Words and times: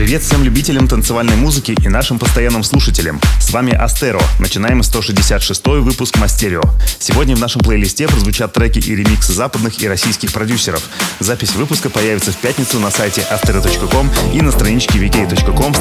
Привет 0.00 0.22
всем 0.22 0.42
любителям 0.42 0.88
танцевальной 0.88 1.36
музыки 1.36 1.76
и 1.78 1.88
нашим 1.90 2.18
постоянным 2.18 2.62
слушателям. 2.64 3.20
С 3.38 3.50
вами 3.50 3.74
Астеро. 3.74 4.18
Начинаем 4.38 4.82
166 4.82 5.66
выпуск 5.66 6.16
Мастерио. 6.16 6.62
Сегодня 6.98 7.36
в 7.36 7.38
нашем 7.38 7.60
плейлисте 7.60 8.08
прозвучат 8.08 8.54
треки 8.54 8.78
и 8.78 8.96
ремиксы 8.96 9.34
западных 9.34 9.82
и 9.82 9.86
российских 9.86 10.32
продюсеров. 10.32 10.82
Запись 11.18 11.54
выпуска 11.54 11.90
появится 11.90 12.32
в 12.32 12.36
пятницу 12.36 12.80
на 12.80 12.90
сайте 12.90 13.26
astero.com 13.30 14.10
и 14.32 14.40
на 14.40 14.52
страничке 14.52 14.98
vk.com. 14.98 15.74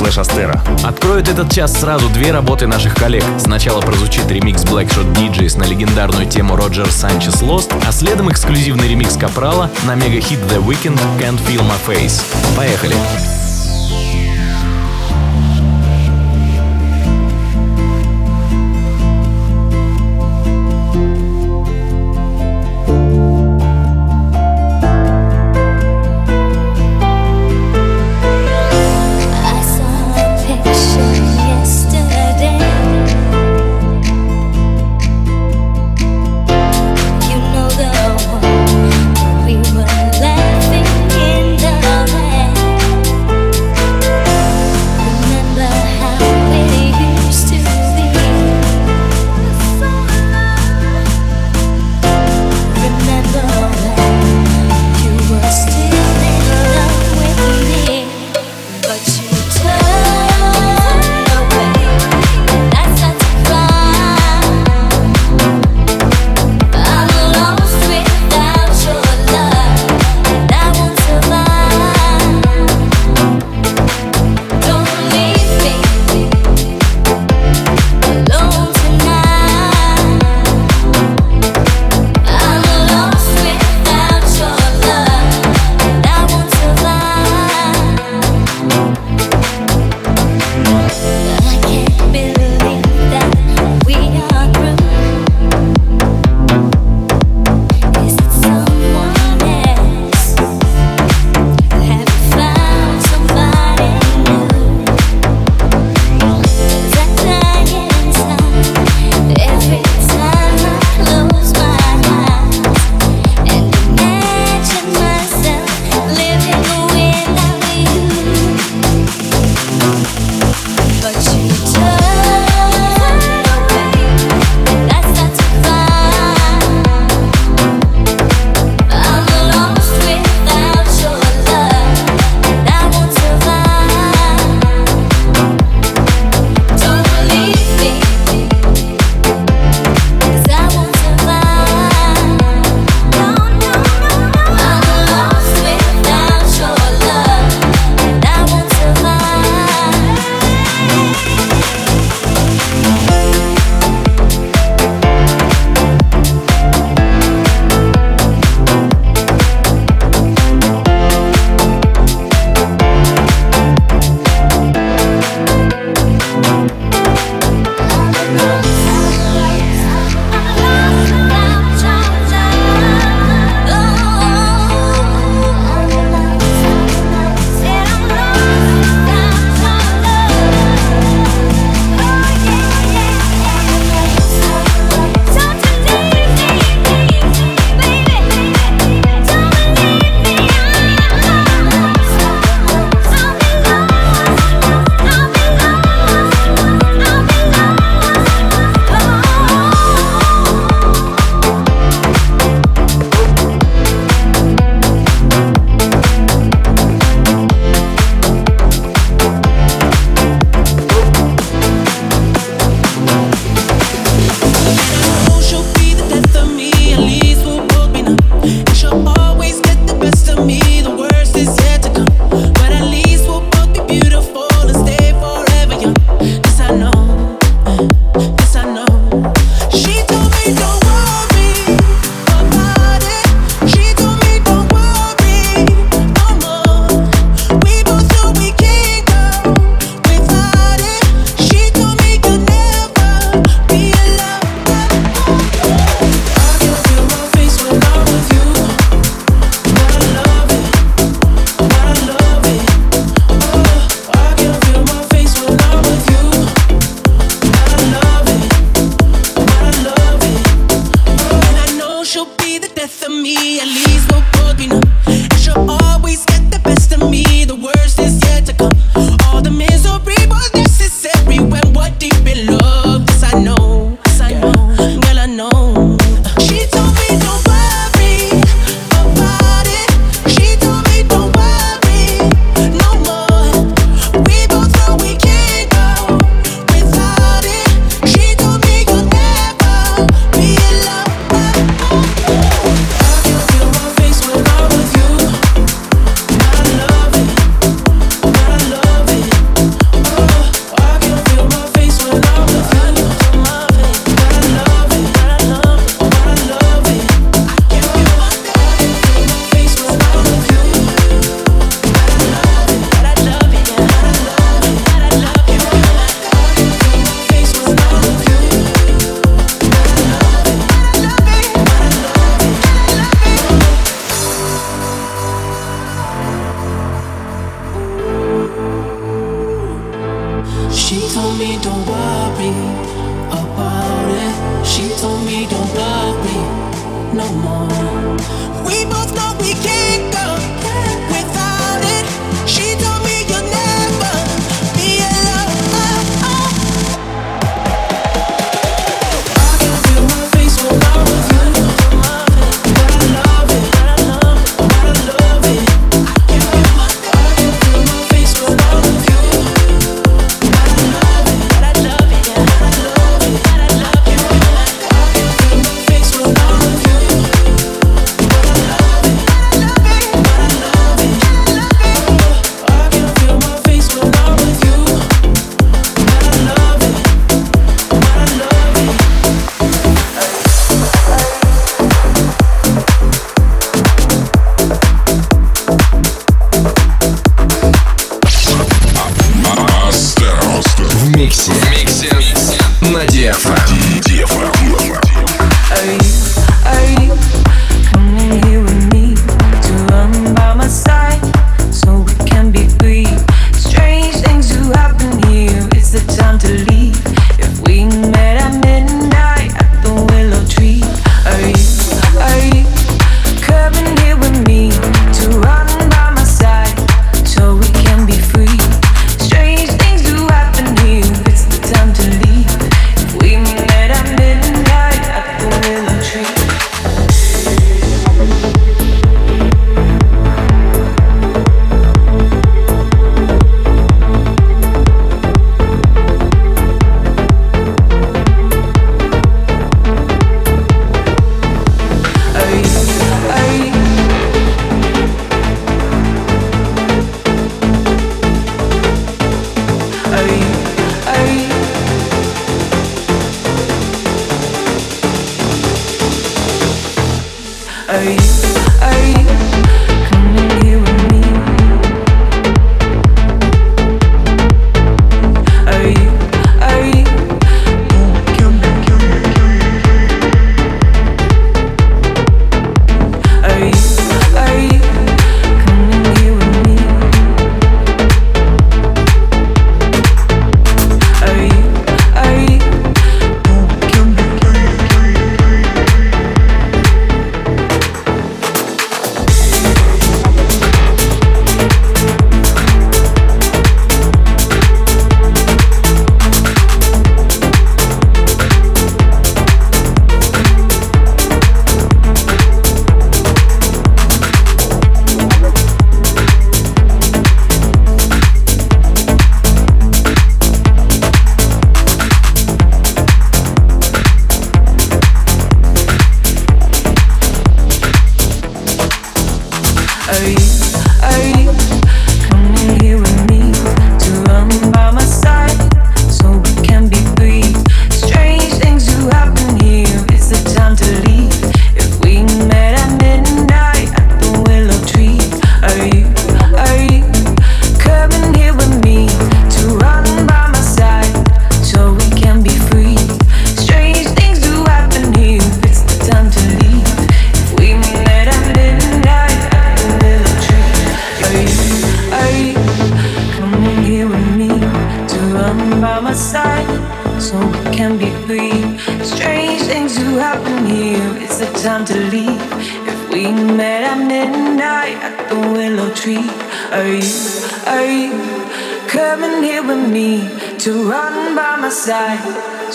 Откроют 0.84 1.30
этот 1.30 1.49
час 1.54 1.80
сразу 1.80 2.10
две 2.10 2.34
работы 2.34 2.68
наших 2.68 2.96
коллег. 2.96 3.24
Сначала 3.38 3.80
прозвучит 3.80 4.30
ремикс 4.30 4.63
Black 4.63 4.90
Shot 4.90 5.16
DJs 5.16 5.58
на 5.58 5.63
легендарную 5.63 6.30
тему 6.30 6.58
Роджер 6.58 6.91
Санчес 6.91 7.36
Lost, 7.36 7.72
а 7.88 7.91
следом 7.94 8.30
эксклюзивный 8.30 8.90
ремикс 8.90 9.16
Капрала 9.16 9.72
на 9.86 9.96
мега-хит 9.96 10.40
The 10.52 10.62
Weeknd 10.62 10.99
Can't 11.22 11.40
Feel 11.48 11.66
My 11.66 11.80
Face. 11.88 12.22
Поехали! 12.58 12.98
Это 12.98 13.38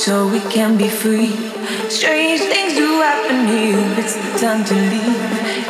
so 0.05 0.29
we 0.29 0.39
can 0.53 0.77
be 0.77 0.87
free. 0.87 1.31
Strange 1.89 2.41
things 2.41 2.75
do 2.75 3.01
happen 3.01 3.47
here. 3.49 3.81
It's 3.97 4.15
the 4.17 4.39
time 4.39 4.63
to 4.63 4.75
leave. 4.75 5.23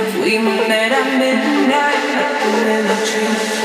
If 0.03 0.15
we 0.25 0.39
met 0.39 0.91
at 0.91 1.09
midnight, 1.21 2.05
up 2.19 2.43
in 2.67 2.83
the 2.89 2.99
tree. 3.07 3.64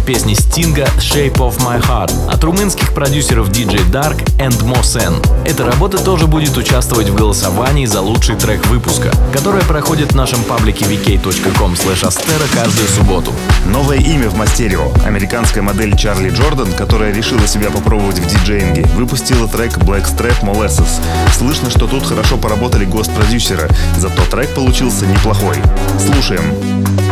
Известной 0.00 0.14
песни 0.14 0.34
Стинга 0.34 0.84
«Shape 0.98 1.36
of 1.36 1.58
My 1.60 1.80
Heart» 1.80 2.12
от 2.30 2.44
румынских 2.44 2.92
продюсеров 2.92 3.50
DJ 3.50 3.90
Dark 3.90 4.24
and 4.38 4.58
Mosen. 4.62 5.14
Эта 5.44 5.64
работа 5.64 5.98
тоже 5.98 6.26
будет 6.26 6.56
участвовать 6.56 7.08
в 7.08 7.14
голосовании 7.14 7.86
за 7.86 8.00
лучший 8.00 8.36
трек 8.36 8.64
выпуска, 8.66 9.10
которое 9.32 9.62
проходит 9.62 10.12
в 10.12 10.16
нашем 10.16 10.42
паблике 10.44 10.84
vk.com 10.84 11.74
каждую 12.54 12.88
субботу. 12.88 13.32
Новое 13.66 13.98
имя 13.98 14.28
в 14.28 14.36
Мастерио. 14.36 14.90
Американская 15.04 15.62
модель 15.62 15.96
Чарли 15.96 16.30
Джордан, 16.30 16.72
которая 16.72 17.12
решила 17.12 17.46
себя 17.46 17.70
попробовать 17.70 18.18
в 18.18 18.26
диджеинге, 18.26 18.84
выпустила 18.96 19.48
трек 19.48 19.76
Blackstrap 19.78 20.42
Molasses. 20.42 21.00
Слышно, 21.36 21.70
что 21.70 21.86
тут 21.86 22.06
хорошо 22.06 22.36
поработали 22.36 22.84
гост-продюсеры, 22.84 23.68
зато 23.96 24.22
трек 24.30 24.48
получился 24.54 25.06
неплохой. 25.06 25.56
Слушаем. 25.98 27.09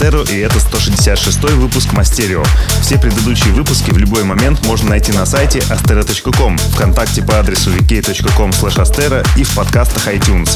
Монтеро, 0.00 0.22
и 0.30 0.38
это 0.38 0.60
66 0.88 1.42
выпуск 1.54 1.92
Мастерио. 1.92 2.42
Все 2.80 2.98
предыдущие 2.98 3.52
выпуски 3.52 3.90
в 3.90 3.98
любой 3.98 4.24
момент 4.24 4.64
можно 4.66 4.90
найти 4.90 5.12
на 5.12 5.26
сайте 5.26 5.58
astera.com, 5.58 6.56
ВКонтакте 6.56 7.22
по 7.22 7.38
адресу 7.38 7.70
vk.com 7.70 8.50
astera 8.50 9.26
и 9.36 9.44
в 9.44 9.54
подкастах 9.54 10.08
iTunes. 10.08 10.50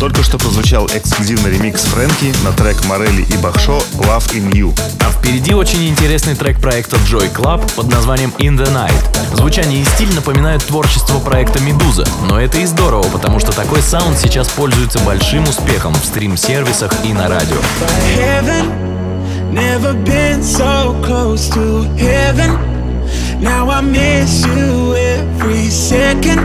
Только 0.00 0.22
что 0.22 0.38
прозвучал 0.38 0.86
эксклюзивный 0.86 1.50
ремикс 1.50 1.82
Фрэнки 1.82 2.34
на 2.44 2.52
трек 2.52 2.84
Морели 2.86 3.22
и 3.22 3.36
Бахшо 3.36 3.82
«Love 3.98 4.32
in 4.32 4.50
You». 4.50 4.78
А 5.00 5.10
впереди 5.12 5.54
очень 5.54 5.88
интересный 5.88 6.34
трек 6.34 6.60
проекта 6.60 6.96
Joy 6.96 7.32
Club 7.32 7.70
под 7.74 7.88
названием 7.88 8.32
«In 8.38 8.56
the 8.56 8.72
Night». 8.72 9.36
Звучание 9.36 9.82
и 9.82 9.84
стиль 9.84 10.14
напоминают 10.14 10.64
творчество 10.64 11.18
проекта 11.18 11.60
«Медуза», 11.60 12.06
но 12.28 12.40
это 12.40 12.58
и 12.58 12.66
здорово, 12.66 13.04
потому 13.08 13.38
что 13.38 13.52
такой 13.52 13.82
саунд 13.82 14.18
сейчас 14.18 14.48
пользуется 14.48 14.98
большим 15.00 15.44
успехом 15.48 15.94
в 15.94 16.04
стрим-сервисах 16.04 16.92
и 17.04 17.12
на 17.12 17.28
радио. 17.28 17.58
Heaven. 18.16 18.93
Never 19.54 19.94
been 19.94 20.42
so 20.42 21.00
close 21.04 21.48
to 21.50 21.82
heaven. 21.96 22.50
Now 23.40 23.70
I 23.70 23.80
miss 23.80 24.44
you 24.44 24.96
every 24.96 25.66
second. 25.66 26.40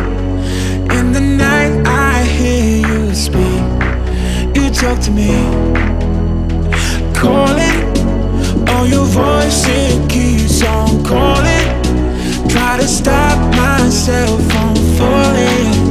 In 0.91 1.11
the 1.11 1.19
night, 1.19 1.87
I 1.87 2.23
hear 2.23 2.87
you 2.87 3.15
speak. 3.15 3.63
You 4.55 4.69
talk 4.69 4.99
to 5.05 5.11
me, 5.11 5.31
calling. 7.15 7.77
Oh, 8.69 8.85
your 8.85 9.05
voice 9.05 9.63
it 9.67 10.07
keeps 10.07 10.61
on 10.61 11.03
calling. 11.03 11.67
Try 12.47 12.77
to 12.77 12.87
stop 12.87 13.37
myself 13.55 14.39
from 14.51 14.75
falling. 14.97 15.88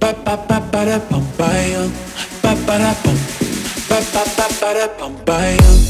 Ba-ba-ba-ba-da-bum-ba-yum 0.00 1.90
Ba-ba-da-bum 2.42 3.18
Ba-ba-ba-ba-da-bum-ba-yum 3.88 5.83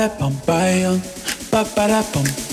da 0.00 0.08
pom 0.08 0.32
pom, 0.46 0.96
ba 1.52 1.60
ba 1.76 2.00
da. 2.12 2.49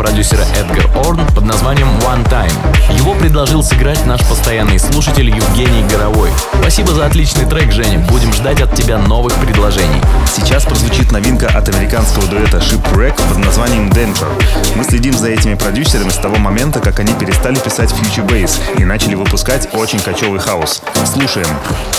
Продюсера 0.00 0.46
Эдгар 0.56 0.88
Орн 1.04 1.26
под 1.34 1.44
названием 1.44 1.86
One 1.98 2.26
Time. 2.26 2.96
Его 2.96 3.14
предложил 3.14 3.62
сыграть 3.62 4.06
наш 4.06 4.20
постоянный 4.26 4.78
слушатель 4.78 5.28
Евгений 5.28 5.84
Горовой. 5.90 6.30
Спасибо 6.58 6.94
за 6.94 7.04
отличный 7.04 7.44
трек, 7.44 7.70
Женя. 7.70 7.98
Будем 8.08 8.32
ждать 8.32 8.62
от 8.62 8.74
тебя 8.74 8.96
новых 8.96 9.34
предложений. 9.34 10.00
Сейчас 10.26 10.64
прозвучит 10.64 11.12
новинка 11.12 11.48
от 11.48 11.68
американского 11.68 12.26
дуэта 12.28 12.56
Shipwreck 12.56 13.14
под 13.28 13.44
названием 13.44 13.90
Danger. 13.90 14.26
Мы 14.74 14.84
следим 14.84 15.12
за 15.12 15.28
этими 15.28 15.54
продюсерами 15.54 16.08
с 16.08 16.16
того 16.16 16.36
момента, 16.36 16.80
как 16.80 16.98
они 16.98 17.12
перестали 17.12 17.56
писать 17.56 17.90
Future 17.90 18.26
Bass 18.26 18.58
и 18.78 18.86
начали 18.86 19.16
выпускать 19.16 19.68
очень 19.74 20.00
кочевый 20.00 20.40
хаос. 20.40 20.80
Слушаем. 21.04 21.48
crazy. 21.48 21.89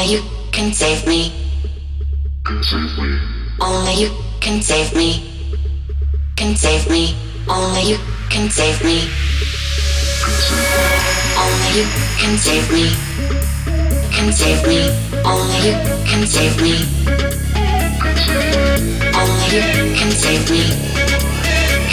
Only 0.00 0.14
you 0.14 0.22
can 0.50 0.72
save 0.72 1.06
me. 1.06 1.30
Only 3.60 3.94
you 4.00 4.10
can 4.40 4.62
save 4.62 4.96
me. 4.96 5.28
Can 6.36 6.56
save 6.56 6.88
me. 6.88 7.14
Only 7.46 7.82
you 7.82 7.98
can 8.30 8.48
save 8.48 8.82
me. 8.82 9.10
Can 10.24 10.32
save 10.40 10.64
me. 10.64 11.04
Only 11.36 11.70
you 11.76 11.86
can 12.16 12.38
save 12.38 12.72
me. 12.72 12.86
Can 14.10 14.32
save 14.32 14.66
me. 14.66 14.88
Only 15.22 15.58
you 15.68 15.76
can 16.08 16.26
save 16.26 16.56
me. 16.62 16.74
Only 19.20 19.48
you 19.52 19.62
can 19.98 20.10
save 20.12 20.50
me. 20.50 20.64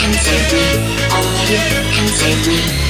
Can 0.00 0.12
save 0.24 0.52
me. 0.54 0.64
Only 1.12 1.44
you 1.52 1.60
can 1.92 2.08
save 2.08 2.48
me. 2.48 2.87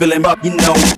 Feeling 0.00 0.24
up, 0.24 0.42
you 0.42 0.50
know 0.56 0.89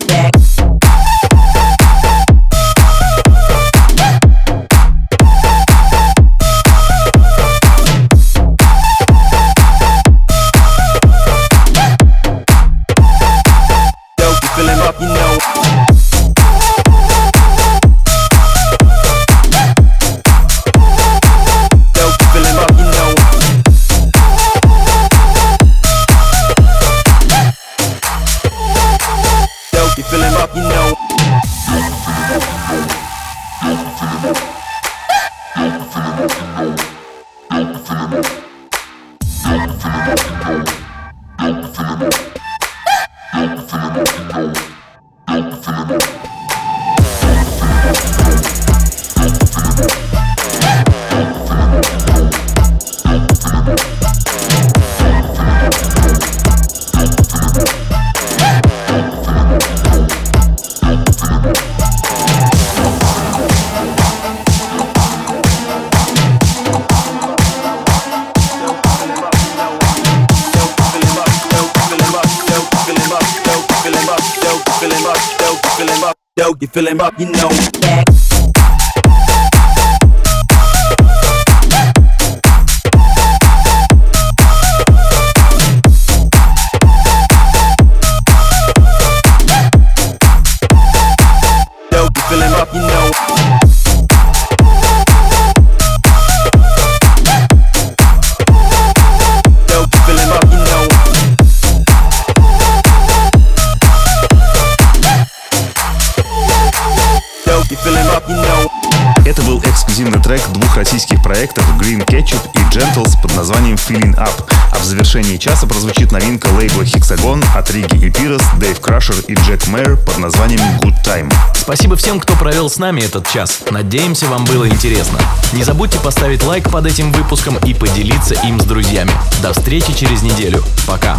трек 110.33 110.49
двух 110.49 110.77
российских 110.77 111.23
проектов 111.23 111.63
Green 111.79 112.03
Ketchup 112.07 112.41
и 112.55 112.59
Gentles 112.75 113.21
под 113.21 113.37
названием 113.37 113.75
Feeling 113.75 114.17
Up. 114.17 114.51
А 114.71 114.79
в 114.79 114.83
завершении 114.83 115.37
часа 115.37 115.67
прозвучит 115.67 116.11
новинка 116.11 116.47
лейбла 116.47 116.85
Hexagon 116.85 117.45
от 117.55 117.71
Риги 117.71 118.07
и 118.07 118.11
Пирос, 118.11 118.41
Дэйв 118.59 118.81
Крашер 118.81 119.17
и 119.29 119.35
Джек 119.35 119.67
Мэр 119.67 119.99
под 119.99 120.17
названием 120.17 120.63
Good 120.81 120.95
Time. 121.05 121.31
Спасибо 121.55 121.97
всем, 121.97 122.19
кто 122.19 122.33
провел 122.33 122.71
с 122.71 122.79
нами 122.79 123.03
этот 123.03 123.29
час. 123.29 123.61
Надеемся, 123.71 124.25
вам 124.25 124.47
было 124.47 124.67
интересно. 124.67 125.19
Не 125.53 125.65
забудьте 125.65 125.99
поставить 125.99 126.43
лайк 126.45 126.71
под 126.71 126.87
этим 126.87 127.13
выпуском 127.13 127.59
и 127.59 127.75
поделиться 127.75 128.33
им 128.33 128.59
с 128.59 128.65
друзьями. 128.65 129.13
До 129.43 129.53
встречи 129.53 129.93
через 129.93 130.23
неделю. 130.23 130.65
Пока. 130.87 131.15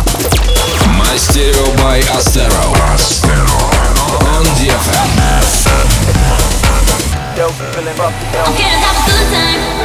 Мастерио 0.97 1.67
by 1.83 2.03
Astero. 2.17 2.73
On 4.21 4.43
DFM. 4.57 6.52
dope, 7.35 7.51
feeling 7.73 7.95
rough 7.97 8.13
dope. 8.31 8.47
I'm 8.47 8.55
getting 8.55 8.79
have 8.79 8.97
a 8.97 9.11
good 9.11 9.33
time. 9.33 9.82